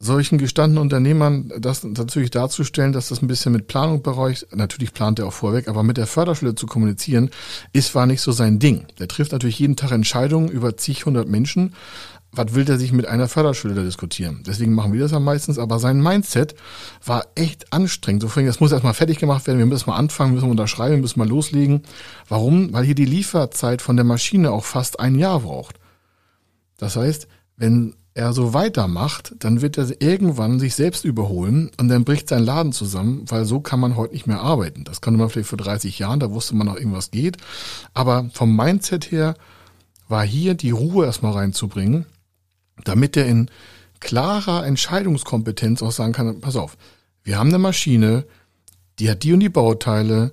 Solchen 0.00 0.38
gestandenen 0.38 0.82
Unternehmern 0.82 1.52
das 1.58 1.82
natürlich 1.82 2.30
darzustellen, 2.30 2.92
dass 2.92 3.08
das 3.08 3.20
ein 3.20 3.26
bisschen 3.26 3.52
mit 3.52 3.66
Planung 3.66 4.02
bereicht, 4.02 4.46
natürlich 4.54 4.92
plant 4.92 5.18
er 5.18 5.26
auch 5.26 5.32
vorweg, 5.32 5.66
aber 5.66 5.82
mit 5.82 5.96
der 5.96 6.06
Förderschule 6.06 6.54
zu 6.54 6.66
kommunizieren, 6.66 7.30
ist 7.72 7.94
war 7.94 8.06
nicht 8.06 8.20
so 8.20 8.30
sein 8.30 8.60
Ding. 8.60 8.86
Der 8.98 9.08
trifft 9.08 9.32
natürlich 9.32 9.58
jeden 9.58 9.76
Tag 9.76 9.90
Entscheidungen 9.90 10.48
über 10.48 10.76
zig 10.76 11.04
hundert 11.04 11.28
Menschen. 11.28 11.74
Was 12.30 12.54
will 12.54 12.66
der 12.66 12.78
sich 12.78 12.92
mit 12.92 13.06
einer 13.06 13.26
Förderschule 13.26 13.74
da 13.74 13.82
diskutieren? 13.82 14.42
Deswegen 14.46 14.74
machen 14.74 14.92
wir 14.92 15.00
das 15.00 15.12
ja 15.12 15.18
meistens, 15.18 15.58
aber 15.58 15.78
sein 15.78 16.02
Mindset 16.02 16.54
war 17.04 17.24
echt 17.34 17.72
anstrengend. 17.72 18.22
So, 18.22 18.28
das 18.28 18.60
muss 18.60 18.70
erstmal 18.70 18.92
fertig 18.92 19.18
gemacht 19.18 19.46
werden, 19.46 19.58
wir 19.58 19.66
müssen 19.66 19.88
mal 19.88 19.96
anfangen, 19.96 20.34
müssen 20.34 20.50
unterschreiben, 20.50 20.96
wir 20.96 21.00
müssen 21.00 21.18
mal 21.18 21.28
loslegen. 21.28 21.82
Warum? 22.28 22.72
Weil 22.72 22.84
hier 22.84 22.94
die 22.94 23.06
Lieferzeit 23.06 23.80
von 23.80 23.96
der 23.96 24.04
Maschine 24.04 24.52
auch 24.52 24.66
fast 24.66 25.00
ein 25.00 25.14
Jahr 25.14 25.40
braucht. 25.40 25.80
Das 26.76 26.96
heißt, 26.96 27.28
wenn 27.56 27.94
er 28.18 28.32
so 28.32 28.52
weitermacht, 28.52 29.34
dann 29.38 29.62
wird 29.62 29.78
er 29.78 30.02
irgendwann 30.02 30.58
sich 30.58 30.74
selbst 30.74 31.04
überholen 31.04 31.70
und 31.78 31.88
dann 31.88 32.04
bricht 32.04 32.28
sein 32.28 32.42
Laden 32.42 32.72
zusammen, 32.72 33.24
weil 33.28 33.44
so 33.44 33.60
kann 33.60 33.78
man 33.78 33.96
heute 33.96 34.12
nicht 34.12 34.26
mehr 34.26 34.40
arbeiten. 34.40 34.84
Das 34.84 35.00
konnte 35.00 35.18
man 35.18 35.30
vielleicht 35.30 35.48
vor 35.48 35.56
30 35.56 35.98
Jahren, 36.00 36.18
da 36.18 36.32
wusste 36.32 36.56
man 36.56 36.66
noch 36.66 36.76
irgendwas 36.76 37.12
geht. 37.12 37.36
Aber 37.94 38.28
vom 38.34 38.54
Mindset 38.54 39.12
her 39.12 39.34
war 40.08 40.24
hier 40.24 40.54
die 40.54 40.72
Ruhe 40.72 41.06
erstmal 41.06 41.32
reinzubringen, 41.32 42.06
damit 42.84 43.16
er 43.16 43.26
in 43.26 43.50
klarer 44.00 44.66
Entscheidungskompetenz 44.66 45.82
auch 45.82 45.92
sagen 45.92 46.12
kann, 46.12 46.40
pass 46.40 46.56
auf, 46.56 46.76
wir 47.22 47.38
haben 47.38 47.48
eine 47.48 47.58
Maschine, 47.58 48.24
die 48.98 49.10
hat 49.10 49.22
die 49.22 49.32
und 49.32 49.40
die 49.40 49.48
Bauteile, 49.48 50.32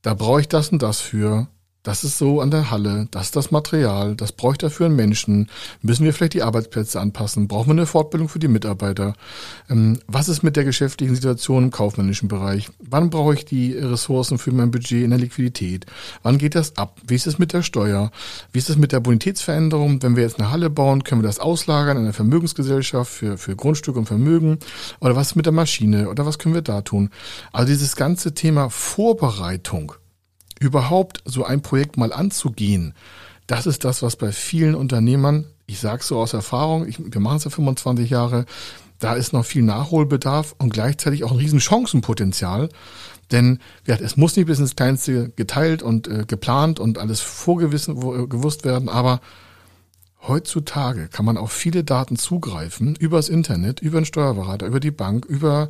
da 0.00 0.14
brauche 0.14 0.40
ich 0.40 0.48
das 0.48 0.70
und 0.70 0.82
das 0.82 1.00
für, 1.00 1.48
das 1.86 2.02
ist 2.02 2.18
so 2.18 2.40
an 2.40 2.50
der 2.50 2.72
Halle, 2.72 3.06
das 3.12 3.26
ist 3.26 3.36
das 3.36 3.52
Material, 3.52 4.16
das 4.16 4.32
brauche 4.32 4.52
ich 4.52 4.58
dafür 4.58 4.86
einen 4.86 4.96
Menschen. 4.96 5.48
Müssen 5.82 6.04
wir 6.04 6.12
vielleicht 6.12 6.34
die 6.34 6.42
Arbeitsplätze 6.42 7.00
anpassen? 7.00 7.46
Brauchen 7.46 7.68
wir 7.68 7.74
eine 7.74 7.86
Fortbildung 7.86 8.28
für 8.28 8.40
die 8.40 8.48
Mitarbeiter? 8.48 9.14
Ähm, 9.70 10.00
was 10.08 10.28
ist 10.28 10.42
mit 10.42 10.56
der 10.56 10.64
geschäftlichen 10.64 11.14
Situation 11.14 11.62
im 11.62 11.70
kaufmännischen 11.70 12.26
Bereich? 12.26 12.70
Wann 12.80 13.08
brauche 13.08 13.34
ich 13.34 13.44
die 13.44 13.74
Ressourcen 13.74 14.38
für 14.38 14.50
mein 14.50 14.72
Budget 14.72 15.04
in 15.04 15.10
der 15.10 15.20
Liquidität? 15.20 15.86
Wann 16.24 16.38
geht 16.38 16.56
das 16.56 16.76
ab? 16.76 17.00
Wie 17.06 17.14
ist 17.14 17.28
es 17.28 17.38
mit 17.38 17.52
der 17.52 17.62
Steuer? 17.62 18.10
Wie 18.50 18.58
ist 18.58 18.68
es 18.68 18.76
mit 18.76 18.90
der 18.90 18.98
Bonitätsveränderung? 18.98 20.02
Wenn 20.02 20.16
wir 20.16 20.24
jetzt 20.24 20.40
eine 20.40 20.50
Halle 20.50 20.70
bauen, 20.70 21.04
können 21.04 21.22
wir 21.22 21.28
das 21.28 21.38
auslagern 21.38 21.98
in 21.98 22.02
einer 22.02 22.12
Vermögensgesellschaft 22.12 23.12
für, 23.12 23.38
für 23.38 23.54
Grundstück 23.54 23.94
und 23.94 24.06
Vermögen? 24.06 24.58
Oder 24.98 25.14
was 25.14 25.28
ist 25.28 25.36
mit 25.36 25.46
der 25.46 25.52
Maschine? 25.52 26.08
Oder 26.08 26.26
was 26.26 26.40
können 26.40 26.56
wir 26.56 26.62
da 26.62 26.80
tun? 26.80 27.10
Also 27.52 27.68
dieses 27.68 27.94
ganze 27.94 28.34
Thema 28.34 28.70
Vorbereitung 28.70 29.92
überhaupt 30.60 31.22
so 31.24 31.44
ein 31.44 31.62
Projekt 31.62 31.96
mal 31.96 32.12
anzugehen, 32.12 32.94
das 33.46 33.66
ist 33.66 33.84
das, 33.84 34.02
was 34.02 34.16
bei 34.16 34.32
vielen 34.32 34.74
Unternehmern, 34.74 35.44
ich 35.66 35.78
sage 35.78 36.02
so 36.02 36.18
aus 36.18 36.32
Erfahrung, 36.32 36.86
ich, 36.86 36.98
wir 36.98 37.20
machen 37.20 37.36
es 37.36 37.44
ja 37.44 37.50
25 37.50 38.10
Jahre, 38.10 38.44
da 38.98 39.14
ist 39.14 39.32
noch 39.32 39.44
viel 39.44 39.62
Nachholbedarf 39.62 40.54
und 40.58 40.72
gleichzeitig 40.72 41.22
auch 41.24 41.30
ein 41.30 41.36
riesen 41.36 41.60
Chancenpotenzial. 41.60 42.70
Denn 43.32 43.58
es 43.86 44.16
muss 44.16 44.36
nicht 44.36 44.46
bis 44.46 44.60
ins 44.60 44.76
Kleinste 44.76 45.30
geteilt 45.30 45.82
und 45.82 46.06
äh, 46.06 46.24
geplant 46.26 46.78
und 46.78 46.98
alles 46.98 47.20
vorgewissen, 47.20 47.96
äh, 47.96 48.26
gewusst 48.26 48.64
werden, 48.64 48.88
aber 48.88 49.20
Heutzutage 50.28 51.08
kann 51.08 51.24
man 51.24 51.36
auf 51.36 51.52
viele 51.52 51.84
Daten 51.84 52.16
zugreifen, 52.16 52.96
übers 52.96 53.28
Internet, 53.28 53.80
über 53.80 54.00
den 54.00 54.04
Steuerberater, 54.04 54.66
über 54.66 54.80
die 54.80 54.90
Bank, 54.90 55.24
über 55.24 55.68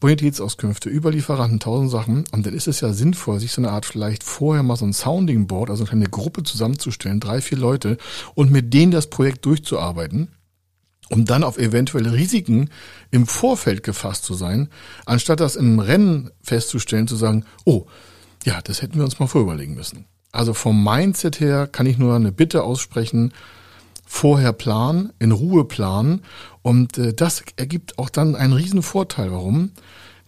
Bonitätsauskünfte, 0.00 0.88
über 0.88 1.10
Lieferanten, 1.10 1.60
tausend 1.60 1.90
Sachen. 1.90 2.24
Und 2.32 2.46
dann 2.46 2.54
ist 2.54 2.68
es 2.68 2.80
ja 2.80 2.92
sinnvoll, 2.92 3.38
sich 3.38 3.52
so 3.52 3.60
eine 3.60 3.70
Art 3.70 3.84
vielleicht 3.84 4.24
vorher 4.24 4.62
mal 4.62 4.76
so 4.76 4.86
ein 4.86 4.94
Sounding 4.94 5.46
Board, 5.46 5.68
also 5.68 5.82
eine 5.82 5.90
kleine 5.90 6.08
Gruppe 6.08 6.42
zusammenzustellen, 6.42 7.20
drei, 7.20 7.42
vier 7.42 7.58
Leute, 7.58 7.98
und 8.34 8.50
mit 8.50 8.72
denen 8.72 8.92
das 8.92 9.08
Projekt 9.08 9.44
durchzuarbeiten 9.44 10.28
um 11.10 11.24
dann 11.24 11.42
auf 11.42 11.56
eventuelle 11.56 12.12
Risiken 12.12 12.68
im 13.10 13.26
Vorfeld 13.26 13.82
gefasst 13.82 14.24
zu 14.24 14.34
sein, 14.34 14.68
anstatt 15.06 15.40
das 15.40 15.56
im 15.56 15.78
Rennen 15.78 16.30
festzustellen, 16.42 17.08
zu 17.08 17.16
sagen, 17.16 17.44
oh, 17.64 17.86
ja, 18.44 18.60
das 18.62 18.82
hätten 18.82 18.96
wir 18.96 19.04
uns 19.04 19.18
mal 19.18 19.26
vorüberlegen 19.26 19.74
müssen. 19.74 20.04
Also 20.32 20.52
vom 20.52 20.84
Mindset 20.84 21.40
her 21.40 21.66
kann 21.66 21.86
ich 21.86 21.96
nur 21.96 22.14
eine 22.14 22.32
Bitte 22.32 22.62
aussprechen, 22.62 23.32
vorher 24.08 24.52
planen, 24.52 25.12
in 25.18 25.32
Ruhe 25.32 25.64
planen. 25.66 26.22
Und 26.62 26.98
äh, 26.98 27.12
das 27.12 27.44
ergibt 27.56 27.98
auch 27.98 28.08
dann 28.08 28.34
einen 28.34 28.54
riesen 28.54 28.82
Vorteil. 28.82 29.30
Warum? 29.30 29.72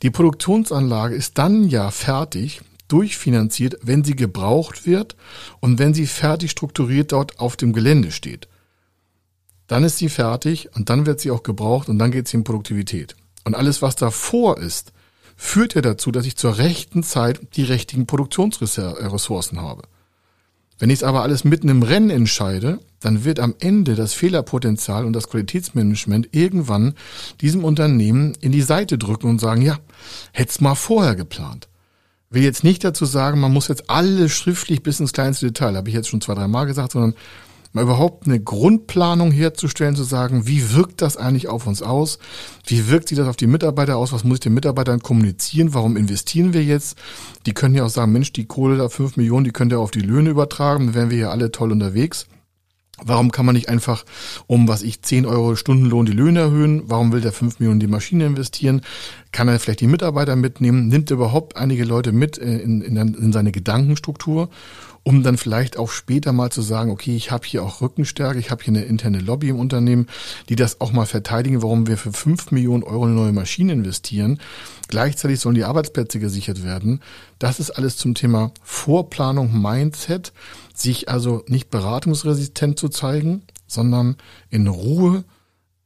Die 0.03 0.11
Produktionsanlage 0.11 1.15
ist 1.15 1.39
dann 1.39 1.69
ja 1.69 1.91
fertig, 1.91 2.61
durchfinanziert, 2.89 3.79
wenn 3.83 4.05
sie 4.05 4.17
gebraucht 4.17 4.87
wird 4.87 5.17
und 5.61 5.79
wenn 5.79 5.95
sie 5.95 6.07
fertig 6.07 6.51
strukturiert 6.51 7.13
dort 7.13 7.39
auf 7.39 7.57
dem 7.57 7.73
Gelände 7.73 8.11
steht. 8.11 8.49
Dann 9.67 9.85
ist 9.85 9.99
sie 9.99 10.09
fertig 10.09 10.75
und 10.75 10.91
dann 10.91 11.07
wird 11.07 11.21
sie 11.21 11.31
auch 11.31 11.43
gebraucht 11.43 11.89
und 11.89 11.99
dann 11.99 12.11
geht 12.11 12.29
sie 12.29 12.37
in 12.37 12.45
Produktivität. 12.45 13.17
Und 13.45 13.55
alles, 13.55 13.83
was 13.83 13.95
davor 13.97 14.59
ist, 14.59 14.93
führt 15.37 15.75
ja 15.75 15.81
dazu, 15.81 16.11
dass 16.11 16.27
ich 16.27 16.37
zur 16.37 16.59
rechten 16.59 17.03
Zeit 17.03 17.41
die 17.55 17.63
richtigen 17.63 18.07
Produktionsressourcen 18.07 19.63
habe. 19.63 19.83
Wenn 20.81 20.89
ich 20.89 21.01
es 21.01 21.05
aber 21.05 21.23
alles 21.23 21.45
mitten 21.45 21.69
im 21.69 21.83
Rennen 21.83 22.09
entscheide, 22.09 22.81
dann 23.01 23.23
wird 23.23 23.39
am 23.39 23.55
Ende 23.61 23.95
das 23.95 24.15
Fehlerpotenzial 24.15 25.05
und 25.05 25.13
das 25.13 25.29
Qualitätsmanagement 25.29 26.31
irgendwann 26.33 26.95
diesem 27.43 27.65
Unternehmen 27.65 28.33
in 28.41 28.51
die 28.51 28.63
Seite 28.63 28.97
drücken 28.97 29.29
und 29.29 29.41
sagen, 29.41 29.61
ja, 29.61 29.79
hätt's 30.33 30.63
mal 30.63 30.75
vorher 30.75 31.15
geplant. 31.15 31.69
Will 32.31 32.43
jetzt 32.43 32.65
nicht 32.65 32.83
dazu 32.83 33.05
sagen, 33.05 33.41
man 33.41 33.53
muss 33.53 33.69
jetzt 33.69 33.91
alles 33.91 34.33
schriftlich 34.33 34.83
bis 34.83 35.01
ins 35.01 35.13
kleinste 35.13 35.47
Detail, 35.47 35.77
habe 35.77 35.91
ich 35.91 35.95
jetzt 35.95 36.09
schon 36.09 36.23
zwei, 36.23 36.35
drei 36.35 36.49
Mal 36.49 36.65
gesagt, 36.65 36.93
sondern 36.93 37.15
mal 37.73 37.85
überhaupt 37.85 38.27
eine 38.27 38.41
Grundplanung 38.41 39.31
herzustellen, 39.31 39.97
zu 39.97 40.03
sagen, 40.03 40.47
wie 40.47 40.75
wirkt 40.75 41.03
das 41.03 41.17
eigentlich 41.17 41.49
auf 41.49 41.67
uns 41.67 41.83
aus? 41.83 42.19
Wie 42.67 42.89
wirkt 42.89 43.09
sich 43.09 43.19
das 43.19 43.29
auf 43.29 43.37
die 43.37 43.47
Mitarbeiter 43.47 43.97
aus? 43.97 44.13
Was 44.13 44.25
muss 44.25 44.37
ich 44.37 44.41
den 44.41 44.55
Mitarbeitern 44.55 45.01
kommunizieren? 45.01 45.75
Warum 45.75 45.97
investieren 45.97 46.53
wir 46.53 46.65
jetzt? 46.65 46.99
Die 47.47 47.53
können 47.53 47.75
ja 47.75 47.85
auch 47.85 47.91
sagen, 47.91 48.13
Mensch, 48.13 48.33
die 48.33 48.47
Kohle 48.47 48.77
da 48.77 48.89
fünf 48.89 49.17
Millionen, 49.17 49.45
die 49.45 49.53
könnt 49.53 49.73
ihr 49.73 49.81
auf 49.81 49.91
die 49.91 50.01
Löhne 50.01 50.31
übertragen, 50.31 50.87
dann 50.87 50.95
wären 50.95 51.11
wir 51.11 51.17
hier 51.17 51.31
alle 51.31 51.53
toll 51.53 51.73
unterwegs. 51.73 52.27
Warum 53.03 53.31
kann 53.31 53.47
man 53.47 53.55
nicht 53.55 53.69
einfach 53.69 54.05
um, 54.47 54.69
was 54.69 54.83
ich, 54.83 55.03
10 55.03 55.27
Euro 55.27 55.57
Stundenlohn 55.57 56.07
die 56.07 56.13
Löhne 56.13 56.41
erhöhen? 56.41 56.83
Warum 56.87 57.13
will 57.13 57.21
der 57.21 57.33
5 57.33 57.59
Millionen 57.59 57.81
die 57.81 57.87
Maschine 57.87 58.27
investieren? 58.27 58.83
Kann 59.33 59.49
er 59.49 59.59
vielleicht 59.59 59.81
die 59.81 59.87
Mitarbeiter 59.87 60.37
mitnehmen? 60.37 60.89
Nimmt 60.89 61.11
er 61.11 61.17
überhaupt 61.17 61.57
einige 61.57 61.85
Leute 61.85 62.13
mit 62.13 62.39
äh, 62.39 62.59
in, 62.59 62.83
in, 62.83 62.97
in 62.97 63.33
seine 63.33 63.53
Gedankenstruktur? 63.53 64.51
Um 65.11 65.25
dann 65.25 65.37
vielleicht 65.37 65.77
auch 65.77 65.91
später 65.91 66.33
mal 66.33 66.53
zu 66.53 66.63
sagen, 66.63 66.93
okay, 66.93 67.17
ich 67.17 67.33
habe 67.33 67.45
hier 67.45 67.65
auch 67.65 67.81
Rückenstärke, 67.81 68.39
ich 68.39 68.53
habe 68.53 68.63
hier 68.63 68.73
eine 68.73 68.85
interne 68.85 69.19
Lobby 69.19 69.49
im 69.49 69.59
Unternehmen, 69.59 70.07
die 70.49 70.55
das 70.55 70.81
auch 70.81 70.93
mal 70.93 71.05
verteidigen, 71.05 71.63
warum 71.63 71.89
wir 71.89 71.97
für 71.97 72.13
fünf 72.13 72.53
Millionen 72.53 72.85
Euro 72.85 73.07
eine 73.07 73.15
neue 73.15 73.33
Maschine 73.33 73.73
investieren. 73.73 74.39
Gleichzeitig 74.87 75.41
sollen 75.41 75.57
die 75.57 75.65
Arbeitsplätze 75.65 76.21
gesichert 76.21 76.63
werden. 76.63 77.01
Das 77.41 77.59
ist 77.59 77.73
alles 77.73 77.97
zum 77.97 78.15
Thema 78.15 78.53
Vorplanung, 78.63 79.61
Mindset, 79.61 80.33
sich 80.77 81.09
also 81.09 81.43
nicht 81.49 81.71
beratungsresistent 81.71 82.79
zu 82.79 82.89
zeigen, 82.89 83.43
sondern 83.67 84.15
in 84.49 84.69
Ruhe, 84.69 85.25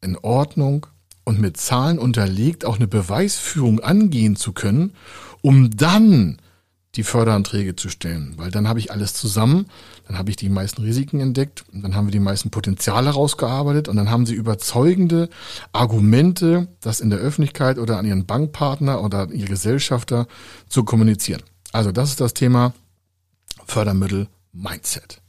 in 0.03 0.19
Ordnung 0.19 0.87
und 1.25 1.41
mit 1.41 1.57
Zahlen 1.57 1.99
unterlegt 1.99 2.67
auch 2.67 2.77
eine 2.77 2.89
Beweisführung 2.89 3.81
angehen 3.81 4.37
zu 4.37 4.53
können, 4.53 4.93
um 5.41 5.71
dann 5.71 6.37
die 6.97 7.03
Förderanträge 7.03 7.77
zu 7.77 7.89
stellen, 7.89 8.35
weil 8.37 8.51
dann 8.51 8.69
habe 8.69 8.79
ich 8.79 8.93
alles 8.93 9.15
zusammen, 9.15 9.67
dann 10.07 10.19
habe 10.19 10.31
ich 10.31 10.37
die 10.37 10.49
meisten 10.49 10.83
Risiken 10.83 11.21
entdeckt, 11.21 11.65
dann 11.73 11.95
haben 11.95 12.07
wir 12.07 12.13
die 12.13 12.21
meisten 12.21 12.51
Potenziale 12.51 13.11
rausgearbeitet 13.11 13.89
und 13.89 13.97
dann 13.97 14.11
haben 14.11 14.27
sie 14.27 14.35
überzeugende 14.35 15.29
Argumente, 15.73 16.69
das 16.81 17.01
in 17.01 17.11
der 17.11 17.19
Öffentlichkeit 17.19 17.79
oder 17.79 17.99
an 17.99 18.07
ihren 18.07 18.27
Bankpartner 18.27 19.03
oder 19.03 19.29
ihr 19.31 19.47
Gesellschafter 19.47 20.27
zu 20.69 20.85
kommunizieren. 20.85 21.43
Also 21.73 21.91
das 21.91 22.11
ist 22.11 22.21
das 22.21 22.35
Thema 22.35 22.73
Fördermittel 23.67 24.29
Mindset. 24.53 25.24